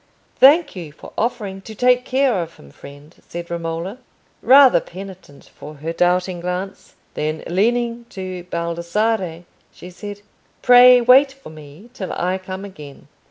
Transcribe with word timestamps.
"Thank 0.39 0.75
you 0.75 0.91
for 0.91 1.13
offering 1.15 1.61
to 1.61 1.75
take 1.75 2.05
care 2.05 2.33
of 2.41 2.57
him, 2.57 2.71
friend," 2.71 3.13
said 3.29 3.51
Romola, 3.51 3.99
rather 4.41 4.79
penitent 4.79 5.43
for 5.45 5.75
her 5.75 5.93
doubting 5.93 6.39
glance. 6.39 6.95
Then 7.13 7.43
leaning 7.45 8.05
to 8.05 8.45
Baldassarre, 8.45 9.43
she 9.71 9.91
said, 9.91 10.21
"Pray 10.63 11.01
wait 11.01 11.31
for 11.33 11.51
me 11.51 11.91
till 11.93 12.11
I 12.13 12.39
come 12.39 12.65
again." 12.65 13.09